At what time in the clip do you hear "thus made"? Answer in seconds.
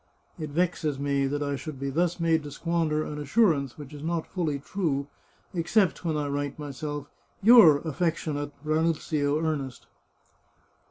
1.91-2.41